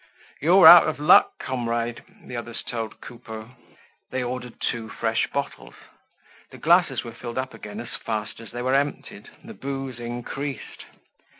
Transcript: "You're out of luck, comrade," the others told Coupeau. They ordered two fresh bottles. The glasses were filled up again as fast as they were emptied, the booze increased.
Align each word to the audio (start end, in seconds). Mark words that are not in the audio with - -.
"You're 0.41 0.65
out 0.65 0.87
of 0.87 0.99
luck, 0.99 1.37
comrade," 1.37 2.03
the 2.25 2.35
others 2.35 2.63
told 2.63 3.01
Coupeau. 3.01 3.51
They 4.09 4.23
ordered 4.23 4.59
two 4.59 4.89
fresh 4.89 5.27
bottles. 5.31 5.75
The 6.49 6.57
glasses 6.57 7.03
were 7.03 7.13
filled 7.13 7.37
up 7.37 7.53
again 7.53 7.79
as 7.79 7.95
fast 8.03 8.39
as 8.39 8.49
they 8.49 8.63
were 8.63 8.73
emptied, 8.73 9.29
the 9.43 9.53
booze 9.53 9.99
increased. 9.99 10.85